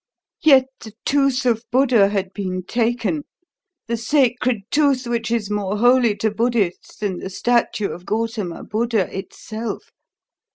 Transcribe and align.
"Yet 0.41 0.65
the 0.79 0.93
tooth 1.05 1.45
of 1.45 1.63
Buddha 1.71 2.09
had 2.09 2.33
been 2.33 2.63
taken, 2.63 3.23
the 3.85 3.95
sacred 3.97 4.61
tooth 4.71 5.05
which 5.05 5.29
is 5.29 5.51
more 5.51 5.77
holy 5.77 6.15
to 6.15 6.31
Buddhists 6.31 6.95
than 6.95 7.19
the 7.19 7.29
statue 7.29 7.91
of 7.91 8.03
Gautama 8.03 8.63
Buddha 8.63 9.15
itself. 9.15 9.91